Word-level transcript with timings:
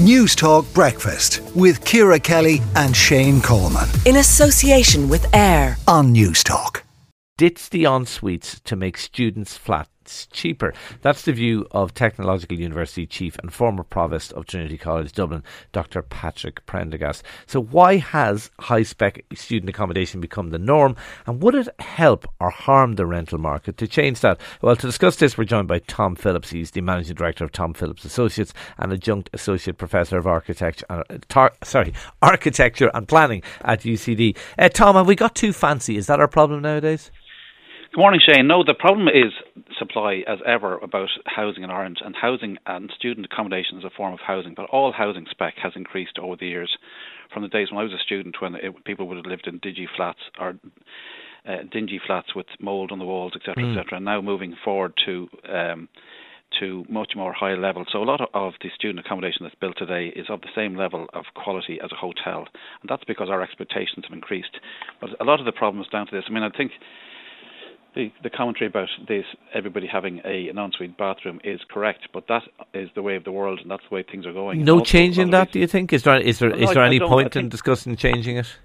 News 0.00 0.34
Talk 0.34 0.72
Breakfast 0.72 1.42
with 1.54 1.84
Ciara 1.84 2.18
Kelly 2.18 2.62
and 2.76 2.96
Shane 2.96 3.42
Coleman. 3.42 3.86
In 4.06 4.16
association 4.16 5.06
with 5.06 5.32
AIR 5.34 5.76
on 5.86 6.12
News 6.12 6.42
Talk. 6.42 6.82
Ditch 7.36 7.68
the 7.68 7.84
ensuites 7.84 8.62
to 8.64 8.74
make 8.74 8.96
students' 8.96 9.58
flat 9.58 9.88
it's 10.02 10.26
cheaper. 10.26 10.74
That's 11.02 11.22
the 11.22 11.32
view 11.32 11.66
of 11.70 11.94
Technological 11.94 12.58
University 12.58 13.06
Chief 13.06 13.38
and 13.38 13.52
former 13.52 13.84
Provost 13.84 14.32
of 14.32 14.46
Trinity 14.46 14.76
College 14.76 15.12
Dublin, 15.12 15.44
Dr. 15.70 16.02
Patrick 16.02 16.66
Prendergast. 16.66 17.22
So, 17.46 17.62
why 17.62 17.98
has 17.98 18.50
high 18.58 18.82
spec 18.82 19.24
student 19.34 19.70
accommodation 19.70 20.20
become 20.20 20.50
the 20.50 20.58
norm, 20.58 20.96
and 21.26 21.40
would 21.40 21.54
it 21.54 21.68
help 21.78 22.26
or 22.40 22.50
harm 22.50 22.94
the 22.94 23.06
rental 23.06 23.38
market 23.38 23.76
to 23.76 23.86
change 23.86 24.20
that? 24.20 24.40
Well, 24.60 24.74
to 24.74 24.86
discuss 24.86 25.16
this, 25.16 25.38
we're 25.38 25.44
joined 25.44 25.68
by 25.68 25.78
Tom 25.78 26.16
Phillips. 26.16 26.50
He's 26.50 26.72
the 26.72 26.80
Managing 26.80 27.14
Director 27.14 27.44
of 27.44 27.52
Tom 27.52 27.72
Phillips 27.72 28.04
Associates 28.04 28.52
and 28.78 28.92
Adjunct 28.92 29.30
Associate 29.32 29.76
Professor 29.78 30.18
of 30.18 30.26
Architecture, 30.26 30.86
uh, 30.90 31.04
tar- 31.28 31.54
sorry, 31.62 31.94
Architecture 32.22 32.90
and 32.92 33.06
Planning 33.06 33.42
at 33.60 33.82
UCD. 33.82 34.36
Uh, 34.58 34.68
Tom, 34.68 34.96
have 34.96 35.06
we 35.06 35.14
got 35.14 35.36
too 35.36 35.52
fancy? 35.52 35.96
Is 35.96 36.08
that 36.08 36.18
our 36.18 36.28
problem 36.28 36.62
nowadays? 36.62 37.12
Good 37.92 38.00
morning, 38.00 38.20
Shane. 38.26 38.46
No, 38.46 38.64
the 38.64 38.72
problem 38.72 39.06
is 39.08 39.34
supply, 39.82 40.22
as 40.26 40.38
ever, 40.46 40.78
about 40.78 41.08
housing 41.26 41.64
in 41.64 41.70
Ireland, 41.70 42.00
and 42.04 42.14
housing 42.14 42.56
and 42.66 42.90
student 42.96 43.26
accommodation 43.26 43.78
is 43.78 43.84
a 43.84 43.90
form 43.90 44.12
of 44.12 44.20
housing, 44.20 44.54
but 44.54 44.66
all 44.70 44.92
housing 44.92 45.26
spec 45.30 45.54
has 45.62 45.72
increased 45.74 46.18
over 46.18 46.36
the 46.36 46.46
years. 46.46 46.70
From 47.32 47.42
the 47.42 47.48
days 47.48 47.68
when 47.70 47.80
I 47.80 47.84
was 47.84 47.92
a 47.92 48.02
student, 48.04 48.36
when 48.40 48.54
it, 48.54 48.84
people 48.84 49.08
would 49.08 49.16
have 49.16 49.26
lived 49.26 49.46
in 49.46 49.58
dingy 49.58 49.88
flats 49.96 50.20
or 50.38 50.54
uh, 51.48 51.56
dingy 51.72 52.00
flats 52.06 52.34
with 52.34 52.46
mould 52.60 52.92
on 52.92 52.98
the 52.98 53.04
walls, 53.04 53.32
etc., 53.34 53.64
mm. 53.64 53.76
etc., 53.76 53.96
and 53.96 54.04
now 54.04 54.20
moving 54.20 54.54
forward 54.64 54.92
to 55.06 55.28
um, 55.52 55.88
to 56.60 56.84
much 56.88 57.12
more 57.16 57.32
high 57.32 57.54
level. 57.54 57.84
So 57.90 58.02
a 58.02 58.04
lot 58.04 58.20
of 58.34 58.52
the 58.62 58.68
student 58.74 59.04
accommodation 59.04 59.38
that's 59.42 59.54
built 59.54 59.76
today 59.78 60.12
is 60.14 60.26
of 60.28 60.42
the 60.42 60.52
same 60.54 60.76
level 60.76 61.06
of 61.14 61.24
quality 61.34 61.78
as 61.82 61.90
a 61.92 61.96
hotel, 61.96 62.46
and 62.80 62.88
that's 62.90 63.04
because 63.04 63.28
our 63.30 63.42
expectations 63.42 64.04
have 64.04 64.12
increased. 64.12 64.58
But 65.00 65.10
a 65.20 65.24
lot 65.24 65.40
of 65.40 65.46
the 65.46 65.52
problem 65.52 65.82
is 65.82 65.88
down 65.88 66.06
to 66.06 66.14
this. 66.14 66.24
I 66.28 66.32
mean, 66.32 66.42
I 66.42 66.50
think 66.50 66.72
the, 67.94 68.10
the 68.22 68.30
commentary 68.30 68.66
about 68.66 68.88
this, 69.06 69.24
everybody 69.54 69.86
having 69.86 70.20
a, 70.24 70.48
an 70.48 70.58
ensuite 70.58 70.96
bathroom 70.96 71.40
is 71.44 71.60
correct, 71.70 72.08
but 72.12 72.26
that 72.28 72.42
is 72.72 72.88
the 72.94 73.02
way 73.02 73.16
of 73.16 73.24
the 73.24 73.32
world, 73.32 73.60
and 73.60 73.70
that's 73.70 73.82
the 73.88 73.94
way 73.94 74.02
things 74.02 74.26
are 74.26 74.32
going. 74.32 74.64
No 74.64 74.80
change 74.80 75.18
in 75.18 75.30
that, 75.30 75.52
do 75.52 75.58
you 75.58 75.66
think? 75.66 75.92
Is 75.92 76.02
there 76.02 76.20
is 76.20 76.38
there 76.38 76.54
is 76.54 76.70
there 76.70 76.84
any 76.84 77.00
point 77.00 77.36
in 77.36 77.48
discussing 77.48 77.96
changing 77.96 78.38
it? 78.38 78.56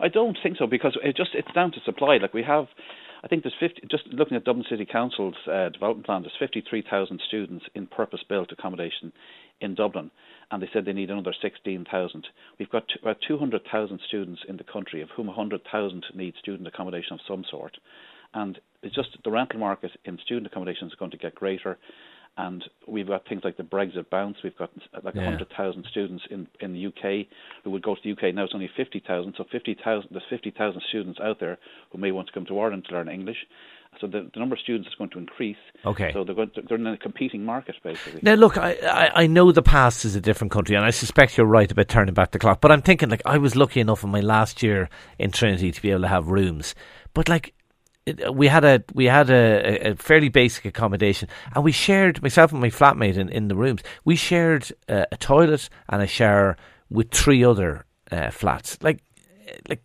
I 0.00 0.08
don't 0.08 0.38
think 0.42 0.56
so 0.58 0.66
because 0.66 0.96
it 1.02 1.16
just 1.16 1.30
it's 1.34 1.52
down 1.52 1.72
to 1.72 1.80
supply. 1.84 2.18
Like 2.18 2.32
we 2.32 2.42
have, 2.44 2.66
I 3.22 3.28
think 3.28 3.42
there's 3.42 3.54
50. 3.58 3.82
Just 3.90 4.06
looking 4.12 4.36
at 4.36 4.44
Dublin 4.44 4.64
City 4.70 4.86
Council's 4.90 5.34
uh, 5.50 5.68
development 5.70 6.06
plan, 6.06 6.22
there's 6.22 6.32
53,000 6.38 7.20
students 7.26 7.66
in 7.74 7.86
purpose-built 7.86 8.52
accommodation 8.52 9.12
in 9.60 9.74
Dublin, 9.74 10.10
and 10.50 10.62
they 10.62 10.70
said 10.72 10.84
they 10.84 10.92
need 10.92 11.10
another 11.10 11.34
16,000. 11.42 12.26
We've 12.58 12.70
got 12.70 12.84
about 13.02 13.18
200,000 13.26 14.00
students 14.06 14.40
in 14.48 14.56
the 14.56 14.64
country, 14.64 15.02
of 15.02 15.10
whom 15.10 15.26
100,000 15.26 16.06
need 16.14 16.34
student 16.40 16.66
accommodation 16.66 17.14
of 17.14 17.20
some 17.28 17.44
sort 17.50 17.76
and 18.34 18.58
it's 18.82 18.94
just 18.94 19.16
the 19.24 19.30
rental 19.30 19.58
market 19.58 19.90
in 20.04 20.18
student 20.24 20.46
accommodation 20.46 20.88
is 20.88 20.94
going 20.94 21.10
to 21.10 21.16
get 21.16 21.34
greater. 21.34 21.78
And 22.38 22.64
we've 22.86 23.08
got 23.08 23.26
things 23.28 23.42
like 23.44 23.56
the 23.56 23.64
Brexit 23.64 24.08
bounce. 24.08 24.38
We've 24.42 24.56
got 24.56 24.70
like 25.02 25.14
yeah. 25.14 25.24
100,000 25.24 25.84
students 25.90 26.24
in, 26.30 26.46
in 26.60 26.72
the 26.72 26.86
UK 26.86 27.26
who 27.64 27.70
would 27.70 27.82
go 27.82 27.94
to 27.94 28.00
the 28.02 28.12
UK. 28.12 28.34
Now 28.34 28.44
it's 28.44 28.54
only 28.54 28.70
50,000. 28.74 29.34
So 29.36 29.44
50,000, 29.50 30.08
there's 30.10 30.22
50,000 30.30 30.82
students 30.88 31.20
out 31.20 31.40
there 31.40 31.58
who 31.90 31.98
may 31.98 32.12
want 32.12 32.28
to 32.28 32.32
come 32.32 32.46
to 32.46 32.58
Ireland 32.58 32.86
to 32.88 32.94
learn 32.94 33.08
English. 33.08 33.36
So 34.00 34.06
the, 34.06 34.30
the 34.32 34.40
number 34.40 34.54
of 34.54 34.60
students 34.60 34.88
is 34.88 34.94
going 34.94 35.10
to 35.10 35.18
increase. 35.18 35.56
Okay. 35.84 36.12
So 36.14 36.24
they're 36.24 36.34
going 36.34 36.50
to, 36.54 36.62
they're 36.62 36.78
in 36.78 36.86
a 36.86 36.96
competing 36.96 37.44
market 37.44 37.74
basically. 37.82 38.20
Now 38.22 38.34
look, 38.34 38.56
I, 38.56 38.74
I, 38.84 39.22
I 39.22 39.26
know 39.26 39.50
the 39.50 39.62
past 39.62 40.04
is 40.04 40.14
a 40.14 40.20
different 40.20 40.52
country, 40.52 40.76
and 40.76 40.84
I 40.84 40.90
suspect 40.90 41.36
you're 41.36 41.46
right 41.46 41.70
about 41.70 41.88
turning 41.88 42.14
back 42.14 42.30
the 42.30 42.38
clock. 42.38 42.60
But 42.60 42.70
I'm 42.70 42.82
thinking 42.82 43.10
like 43.10 43.22
I 43.26 43.36
was 43.36 43.56
lucky 43.56 43.80
enough 43.80 44.04
in 44.04 44.10
my 44.10 44.20
last 44.20 44.62
year 44.62 44.88
in 45.18 45.32
Trinity 45.32 45.72
to 45.72 45.82
be 45.82 45.90
able 45.90 46.02
to 46.02 46.08
have 46.08 46.28
rooms, 46.28 46.74
but 47.12 47.28
like 47.28 47.52
we 48.32 48.48
had 48.48 48.64
a 48.64 48.82
we 48.94 49.06
had 49.06 49.30
a, 49.30 49.90
a, 49.90 49.94
fairly 49.96 50.28
basic 50.28 50.64
accommodation, 50.64 51.28
and 51.54 51.64
we 51.64 51.72
shared 51.72 52.22
myself 52.22 52.52
and 52.52 52.60
my 52.60 52.70
flatmate 52.70 53.16
in, 53.16 53.28
in 53.28 53.48
the 53.48 53.54
rooms. 53.54 53.82
We 54.04 54.16
shared 54.16 54.70
uh, 54.88 55.04
a 55.12 55.16
toilet 55.16 55.68
and 55.88 56.02
a 56.02 56.06
shower 56.06 56.56
with 56.88 57.10
three 57.10 57.44
other 57.44 57.84
uh, 58.10 58.30
flats. 58.30 58.78
Like, 58.82 59.02
like 59.68 59.82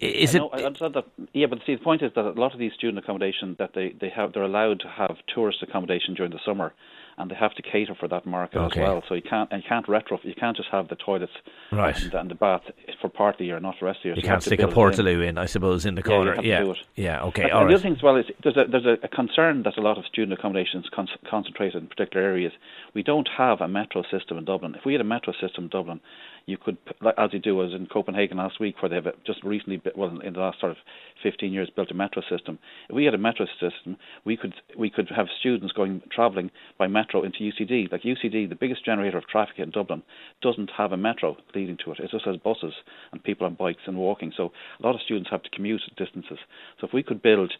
is 0.00 0.34
I 0.34 0.38
know, 0.38 0.50
it? 0.50 0.62
I 0.62 0.64
understand 0.64 0.94
that. 0.94 1.04
Yeah, 1.32 1.46
but 1.46 1.58
see, 1.66 1.74
the 1.74 1.82
point 1.82 2.02
is 2.02 2.12
that 2.14 2.24
a 2.24 2.30
lot 2.32 2.52
of 2.52 2.58
these 2.58 2.72
student 2.74 2.98
accommodation 2.98 3.56
that 3.58 3.70
they 3.74 3.94
they 4.00 4.10
have, 4.10 4.32
they're 4.32 4.42
allowed 4.42 4.80
to 4.80 4.88
have 4.88 5.16
tourist 5.34 5.58
accommodation 5.62 6.14
during 6.14 6.32
the 6.32 6.40
summer, 6.44 6.72
and 7.18 7.30
they 7.30 7.34
have 7.34 7.54
to 7.54 7.62
cater 7.62 7.94
for 7.98 8.08
that 8.08 8.26
market 8.26 8.58
okay. 8.58 8.80
as 8.80 8.86
well. 8.86 9.02
So 9.08 9.14
you 9.14 9.22
can't 9.22 9.50
and 9.50 9.62
you 9.62 9.68
can't 9.68 9.86
retrofit. 9.86 10.24
You 10.24 10.34
can't 10.34 10.56
just 10.56 10.68
have 10.70 10.88
the 10.88 10.96
toilets 10.96 11.32
right. 11.72 11.96
and, 12.00 12.14
and 12.14 12.30
the 12.30 12.34
bath 12.34 12.62
for 13.00 13.08
part 13.08 13.36
of 13.36 13.38
the 13.38 13.46
year, 13.46 13.60
not 13.60 13.76
the 13.80 13.86
rest 13.86 13.98
of 13.98 14.02
the 14.02 14.08
year. 14.08 14.16
You 14.16 14.22
so 14.22 14.28
can't 14.28 14.44
you 14.44 14.48
stick 14.48 14.60
a 14.60 14.66
portaloo 14.66 15.22
in. 15.22 15.30
in. 15.30 15.38
I 15.38 15.46
suppose, 15.46 15.86
in 15.86 15.94
the 15.94 16.02
corner. 16.02 16.36
Yeah, 16.42 16.64
yeah. 16.64 16.74
yeah. 16.94 17.22
Okay. 17.24 17.44
And, 17.44 17.52
all 17.52 17.60
and 17.60 17.66
right. 17.66 17.68
the 17.68 17.74
other 17.74 17.82
thing 17.82 17.96
as 17.96 18.02
well 18.02 18.16
is 18.16 18.26
there's 18.42 18.56
a 18.56 18.64
there's 18.70 18.98
a, 19.02 19.08
concern 19.08 19.62
that 19.62 19.78
a 19.78 19.80
lot 19.80 19.98
of 19.98 20.04
student 20.06 20.38
accommodations 20.38 20.86
con- 20.94 21.08
concentrated 21.28 21.82
in 21.82 21.88
particular 21.88 22.24
areas. 22.24 22.52
We 22.94 23.02
don't 23.02 23.28
have 23.36 23.60
a 23.60 23.68
metro 23.68 24.02
system 24.10 24.38
in 24.38 24.44
Dublin. 24.44 24.74
If 24.74 24.84
we 24.84 24.92
had 24.92 25.00
a 25.00 25.04
metro 25.04 25.32
system 25.32 25.64
in 25.64 25.70
Dublin, 25.70 26.00
you 26.46 26.56
could, 26.56 26.78
as 27.18 27.30
you 27.32 27.40
do, 27.40 27.62
as 27.64 27.72
in 27.72 27.86
Copenhagen 27.86 28.38
last 28.38 28.60
week, 28.60 28.80
where 28.80 28.88
they 28.88 28.94
have 28.94 29.06
just 29.26 29.42
recently, 29.42 29.82
well, 29.96 30.20
in 30.20 30.32
the 30.32 30.38
last 30.38 30.60
sort 30.60 30.70
of 30.70 30.78
15 31.22 31.52
years, 31.52 31.68
built 31.74 31.90
a 31.90 31.94
metro 31.94 32.22
system. 32.30 32.60
If 32.88 32.94
we 32.94 33.04
had 33.04 33.14
a 33.14 33.18
metro 33.18 33.46
system, 33.60 33.96
we 34.24 34.36
could 34.36 34.54
we 34.78 34.88
could 34.88 35.10
have 35.14 35.26
students 35.40 35.72
going 35.72 36.02
travelling 36.10 36.50
by 36.78 36.86
metro 36.86 37.05
into 37.14 37.38
UCD. 37.38 37.90
Like 37.90 38.02
UCD, 38.02 38.48
the 38.48 38.56
biggest 38.56 38.84
generator 38.84 39.18
of 39.18 39.26
traffic 39.26 39.58
in 39.58 39.70
Dublin, 39.70 40.02
doesn't 40.42 40.70
have 40.76 40.92
a 40.92 40.96
metro 40.96 41.36
leading 41.54 41.78
to 41.84 41.92
it. 41.92 42.00
It 42.00 42.10
just 42.10 42.24
has 42.24 42.36
buses 42.36 42.74
and 43.12 43.22
people 43.22 43.46
on 43.46 43.54
bikes 43.54 43.82
and 43.86 43.96
walking. 43.96 44.32
So 44.36 44.52
a 44.80 44.86
lot 44.86 44.94
of 44.94 45.00
students 45.02 45.30
have 45.30 45.42
to 45.42 45.50
commute 45.50 45.82
distances. 45.96 46.38
So 46.80 46.86
if 46.86 46.92
we 46.92 47.02
could 47.02 47.22
build, 47.22 47.52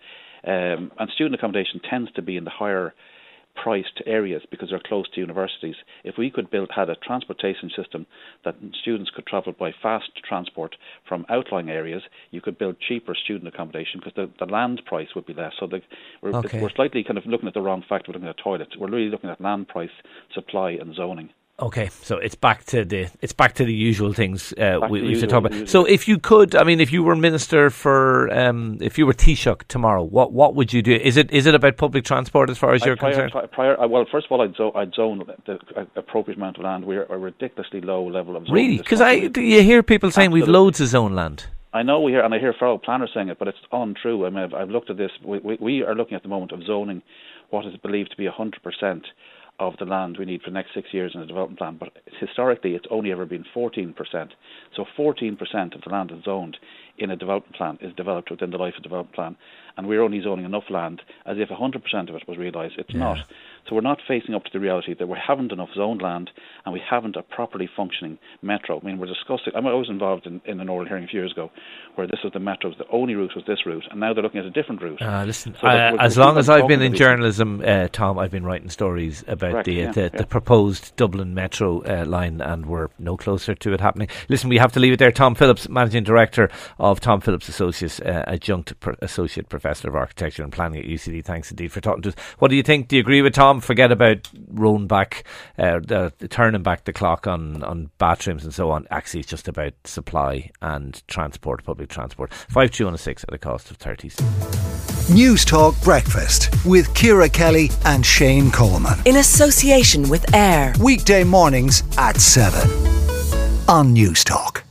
um, 0.46 0.92
and 0.98 1.10
student 1.14 1.34
accommodation 1.34 1.80
tends 1.88 2.12
to 2.12 2.22
be 2.22 2.36
in 2.36 2.44
the 2.44 2.50
higher 2.50 2.94
priced 3.62 4.02
areas 4.06 4.42
because 4.50 4.70
they're 4.70 4.80
close 4.84 5.08
to 5.10 5.20
universities. 5.20 5.76
If 6.04 6.16
we 6.18 6.30
could 6.30 6.50
build 6.50 6.70
had 6.74 6.88
a 6.88 6.96
transportation 6.96 7.70
system 7.76 8.06
that 8.44 8.56
students 8.80 9.10
could 9.14 9.26
travel 9.26 9.52
by 9.58 9.72
fast 9.82 10.10
transport 10.28 10.76
from 11.08 11.26
outlying 11.28 11.70
areas, 11.70 12.02
you 12.30 12.40
could 12.40 12.58
build 12.58 12.76
cheaper 12.80 13.14
student 13.14 13.52
accommodation 13.52 14.00
because 14.00 14.14
the, 14.14 14.30
the 14.44 14.50
land 14.50 14.82
price 14.86 15.08
would 15.14 15.26
be 15.26 15.34
less. 15.34 15.52
So 15.58 15.66
the, 15.66 15.80
we're, 16.22 16.34
okay. 16.34 16.60
we're 16.60 16.70
slightly 16.70 17.02
kind 17.02 17.18
of 17.18 17.26
looking 17.26 17.48
at 17.48 17.54
the 17.54 17.62
wrong 17.62 17.84
factor. 17.88 18.12
We're 18.12 18.14
looking 18.14 18.28
at 18.28 18.38
toilets. 18.42 18.76
We're 18.78 18.90
really 18.90 19.10
looking 19.10 19.30
at 19.30 19.40
land 19.40 19.68
price, 19.68 19.90
supply, 20.34 20.72
and 20.72 20.94
zoning. 20.94 21.30
Okay, 21.58 21.88
so 22.02 22.18
it's 22.18 22.34
back 22.34 22.64
to 22.64 22.84
the 22.84 23.08
it's 23.22 23.32
back 23.32 23.54
to 23.54 23.64
the 23.64 23.72
usual 23.72 24.12
things 24.12 24.52
uh, 24.58 24.78
we, 24.90 25.00
we 25.00 25.18
to 25.18 25.26
talk 25.26 25.46
about. 25.46 25.66
So, 25.70 25.86
if 25.86 26.06
you 26.06 26.18
could, 26.18 26.54
I 26.54 26.64
mean, 26.64 26.80
if 26.80 26.92
you 26.92 27.02
were 27.02 27.16
minister 27.16 27.70
for, 27.70 28.30
um, 28.30 28.76
if 28.82 28.98
you 28.98 29.06
were 29.06 29.14
Taoiseach 29.14 29.62
tomorrow, 29.66 30.02
what 30.02 30.32
what 30.32 30.54
would 30.54 30.74
you 30.74 30.82
do? 30.82 30.92
Is 30.92 31.16
it 31.16 31.30
is 31.30 31.46
it 31.46 31.54
about 31.54 31.78
public 31.78 32.04
transport 32.04 32.50
as 32.50 32.58
far 32.58 32.74
as 32.74 32.82
I 32.82 32.86
you're 32.86 32.96
prior, 32.96 33.30
concerned? 33.30 33.50
Prior, 33.52 33.80
uh, 33.80 33.88
well, 33.88 34.04
first 34.12 34.26
of 34.26 34.32
all, 34.32 34.42
I'd 34.42 34.54
zone, 34.54 34.72
I'd 34.74 34.92
zone 34.92 35.24
the 35.46 35.58
appropriate 35.96 36.36
amount 36.36 36.58
of 36.58 36.64
land. 36.64 36.84
We're 36.84 37.04
a 37.04 37.16
ridiculously 37.16 37.80
low 37.80 38.06
level 38.06 38.36
of 38.36 38.46
zoning. 38.46 38.54
Really, 38.54 38.76
because 38.76 39.00
I 39.00 39.12
you 39.12 39.62
hear 39.62 39.82
people 39.82 40.10
saying 40.10 40.26
Absolutely. 40.26 40.40
we've 40.42 40.48
loads 40.48 40.82
of 40.82 40.88
zone 40.88 41.14
land. 41.14 41.46
I 41.72 41.82
know 41.82 42.00
we 42.02 42.12
hear, 42.12 42.22
and 42.22 42.34
I 42.34 42.38
hear 42.38 42.52
fellow 42.52 42.76
planners 42.76 43.12
saying 43.14 43.30
it, 43.30 43.38
but 43.38 43.48
it's 43.48 43.58
untrue. 43.72 44.26
I 44.26 44.30
mean, 44.30 44.44
I've, 44.44 44.54
I've 44.54 44.70
looked 44.70 44.90
at 44.90 44.98
this. 44.98 45.10
We, 45.24 45.38
we, 45.38 45.56
we 45.58 45.82
are 45.82 45.94
looking 45.94 46.16
at 46.16 46.22
the 46.22 46.28
moment 46.28 46.52
of 46.52 46.62
zoning 46.64 47.02
what 47.48 47.64
is 47.64 47.76
believed 47.78 48.10
to 48.10 48.16
be 48.16 48.26
100% 48.26 49.02
of 49.58 49.76
the 49.78 49.84
land 49.84 50.16
we 50.18 50.24
need 50.24 50.42
for 50.42 50.50
the 50.50 50.54
next 50.54 50.74
six 50.74 50.92
years 50.92 51.12
in 51.14 51.20
the 51.20 51.26
development 51.26 51.58
plan. 51.58 51.76
But 51.78 51.92
historically, 52.20 52.74
it's 52.74 52.86
only 52.90 53.12
ever 53.12 53.24
been 53.24 53.44
14%. 53.54 53.94
So 54.74 54.84
14% 54.98 55.74
of 55.74 55.80
the 55.82 55.90
land 55.90 56.10
that's 56.12 56.24
zoned 56.24 56.58
in 56.98 57.10
a 57.10 57.16
development 57.16 57.56
plan 57.56 57.78
is 57.80 57.94
developed 57.94 58.30
within 58.30 58.50
the 58.50 58.58
life 58.58 58.74
of 58.76 58.82
development 58.82 59.14
plan, 59.14 59.36
and 59.76 59.86
we're 59.86 60.02
only 60.02 60.20
zoning 60.20 60.44
enough 60.44 60.70
land 60.70 61.02
as 61.24 61.38
if 61.38 61.48
100% 61.48 62.08
of 62.08 62.14
it 62.14 62.28
was 62.28 62.38
realised. 62.38 62.74
It's 62.78 62.92
yeah. 62.92 63.00
not. 63.00 63.18
So 63.68 63.74
we're 63.74 63.80
not 63.80 63.98
facing 64.06 64.34
up 64.34 64.44
to 64.44 64.50
the 64.52 64.60
reality 64.60 64.94
that 64.96 65.06
we 65.08 65.18
haven't 65.24 65.52
enough 65.52 65.70
zoned 65.74 66.00
land 66.00 66.30
and 66.64 66.72
we 66.72 66.80
haven't 66.88 67.16
a 67.16 67.22
properly 67.22 67.68
functioning 67.76 68.18
metro. 68.42 68.80
I 68.80 68.84
mean, 68.84 68.98
we're 68.98 69.06
discussing. 69.06 69.52
I 69.54 69.60
was 69.60 69.88
involved 69.90 70.26
in, 70.26 70.40
in 70.44 70.60
an 70.60 70.68
oral 70.68 70.86
hearing 70.86 71.04
a 71.04 71.06
few 71.06 71.20
years 71.20 71.32
ago 71.32 71.50
where 71.96 72.06
this 72.06 72.20
was 72.22 72.32
the 72.32 72.38
metro. 72.38 72.70
The 72.76 72.88
only 72.92 73.14
route 73.14 73.32
was 73.34 73.44
this 73.46 73.66
route, 73.66 73.84
and 73.90 73.98
now 73.98 74.14
they're 74.14 74.22
looking 74.22 74.40
at 74.40 74.46
a 74.46 74.50
different 74.50 74.82
route. 74.82 75.02
Uh, 75.02 75.24
listen, 75.24 75.56
so 75.60 75.66
uh, 75.66 75.96
as 75.98 76.16
long 76.16 76.38
as 76.38 76.48
I've 76.48 76.68
been 76.68 76.82
in 76.82 76.94
journalism, 76.94 77.62
uh, 77.64 77.88
Tom, 77.88 78.18
I've 78.18 78.30
been 78.30 78.44
writing 78.44 78.70
stories 78.70 79.24
about 79.26 79.52
Correct, 79.52 79.66
the, 79.66 79.72
yeah, 79.72 79.92
the, 79.92 80.02
yeah. 80.02 80.08
the, 80.08 80.26
proposed 80.26 80.94
Dublin 80.96 81.34
metro 81.34 81.82
uh, 81.82 82.04
line, 82.06 82.40
and 82.40 82.66
we're 82.66 82.88
no 82.98 83.16
closer 83.16 83.54
to 83.54 83.72
it 83.72 83.80
happening. 83.80 84.08
Listen, 84.28 84.48
we 84.48 84.58
have 84.58 84.72
to 84.72 84.80
leave 84.80 84.92
it 84.92 84.98
there. 84.98 85.10
Tom 85.10 85.34
Phillips, 85.34 85.68
managing 85.68 86.04
director 86.04 86.50
of 86.78 87.00
Tom 87.00 87.20
Phillips 87.20 87.48
Associates, 87.48 88.00
uh, 88.00 88.24
adjunct 88.26 88.78
pro- 88.80 88.96
associate 89.00 89.48
professor 89.48 89.88
of 89.88 89.96
architecture 89.96 90.42
and 90.42 90.52
planning 90.52 90.80
at 90.80 90.86
UCD. 90.86 91.24
Thanks 91.24 91.50
indeed 91.50 91.72
for 91.72 91.80
talking 91.80 92.02
to 92.02 92.10
us. 92.10 92.14
What 92.38 92.48
do 92.48 92.56
you 92.56 92.62
think? 92.62 92.88
Do 92.88 92.96
you 92.96 93.00
agree 93.00 93.22
with 93.22 93.34
Tom? 93.34 93.55
Forget 93.60 93.92
about 93.92 94.28
rolling 94.48 94.86
back, 94.86 95.24
uh, 95.58 95.80
the, 95.80 96.12
turning 96.28 96.62
back 96.62 96.84
the 96.84 96.92
clock 96.92 97.26
on, 97.26 97.62
on 97.62 97.90
bathrooms 97.98 98.44
and 98.44 98.54
so 98.54 98.70
on. 98.70 98.86
Actually, 98.90 99.20
it's 99.20 99.30
just 99.30 99.48
about 99.48 99.72
supply 99.84 100.50
and 100.62 101.02
transport, 101.08 101.64
public 101.64 101.88
transport. 101.88 102.32
Five 102.32 102.70
two 102.70 102.88
and 102.88 102.98
six 102.98 103.24
at 103.24 103.34
a 103.34 103.38
cost 103.38 103.70
of 103.70 103.76
thirties. 103.76 104.16
News 105.08 105.44
Talk 105.44 105.80
Breakfast 105.82 106.48
with 106.66 106.92
Ciara 106.92 107.28
Kelly 107.28 107.70
and 107.84 108.04
Shane 108.04 108.50
Coleman. 108.50 108.98
In 109.04 109.16
association 109.16 110.08
with 110.08 110.34
AIR 110.34 110.74
Weekday 110.80 111.22
mornings 111.22 111.84
at 111.96 112.20
7 112.20 112.68
on 113.68 113.92
News 113.92 114.24
Talk. 114.24 114.65